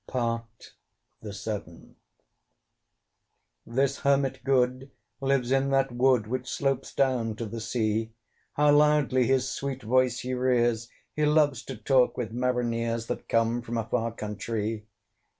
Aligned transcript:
PART 0.07 0.73
THE 1.21 1.31
SEVENTH. 1.31 1.95
This 3.67 3.97
Hermit 3.99 4.43
good 4.43 4.89
lives 5.19 5.51
in 5.51 5.69
that 5.69 5.91
wood 5.91 6.25
Which 6.25 6.49
slopes 6.49 6.91
down 6.91 7.35
to 7.35 7.45
the 7.45 7.61
sea. 7.61 8.11
How 8.53 8.71
loudly 8.71 9.27
his 9.27 9.47
sweet 9.47 9.83
voice 9.83 10.21
he 10.21 10.33
rears! 10.33 10.89
He 11.13 11.27
loves 11.27 11.61
to 11.65 11.77
talk 11.77 12.17
with 12.17 12.31
marineres 12.33 13.05
That 13.05 13.29
come 13.29 13.61
from 13.61 13.77
a 13.77 13.85
far 13.85 14.11
countree. 14.11 14.85